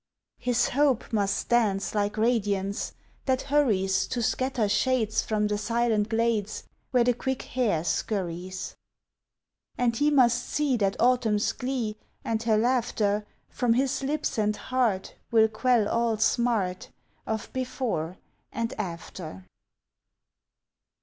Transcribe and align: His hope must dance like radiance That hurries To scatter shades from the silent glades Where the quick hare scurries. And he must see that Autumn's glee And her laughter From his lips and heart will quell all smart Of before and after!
His 0.39 0.69
hope 0.69 1.13
must 1.13 1.47
dance 1.49 1.93
like 1.93 2.17
radiance 2.17 2.93
That 3.27 3.43
hurries 3.43 4.07
To 4.07 4.23
scatter 4.23 4.67
shades 4.67 5.21
from 5.21 5.45
the 5.45 5.59
silent 5.59 6.09
glades 6.09 6.63
Where 6.89 7.03
the 7.03 7.13
quick 7.13 7.43
hare 7.43 7.83
scurries. 7.83 8.75
And 9.77 9.95
he 9.95 10.09
must 10.09 10.43
see 10.43 10.75
that 10.77 10.99
Autumn's 10.99 11.51
glee 11.51 11.97
And 12.25 12.41
her 12.41 12.57
laughter 12.57 13.27
From 13.47 13.73
his 13.73 14.01
lips 14.01 14.39
and 14.39 14.55
heart 14.55 15.13
will 15.29 15.47
quell 15.47 15.87
all 15.87 16.17
smart 16.17 16.89
Of 17.27 17.53
before 17.53 18.17
and 18.51 18.73
after! 18.79 19.45